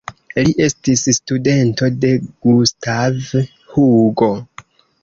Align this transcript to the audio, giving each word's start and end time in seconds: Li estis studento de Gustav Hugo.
Li 0.37 0.53
estis 0.67 1.03
studento 1.17 1.91
de 2.07 2.11
Gustav 2.47 3.23
Hugo. 3.77 4.37